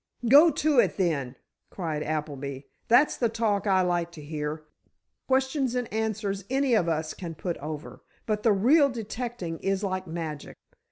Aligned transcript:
"Go 0.27 0.49
to 0.49 0.79
it, 0.79 0.97
then!" 0.97 1.35
cried 1.69 2.01
Appleby. 2.01 2.61
"That's 2.87 3.17
the 3.17 3.29
talk 3.29 3.67
I 3.67 3.83
like 3.83 4.11
to 4.13 4.21
hear. 4.23 4.65
Questions 5.27 5.75
and 5.75 5.87
answers 5.93 6.43
any 6.49 6.73
of 6.73 6.89
us 6.89 7.13
can 7.13 7.35
put 7.35 7.55
over. 7.57 8.01
But 8.25 8.41
the 8.41 8.51
real 8.51 8.89
detecting 8.89 9.59
is 9.59 9.83
like 9.83 10.07
magic. 10.07 10.57